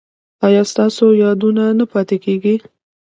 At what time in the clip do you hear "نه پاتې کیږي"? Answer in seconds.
1.79-2.55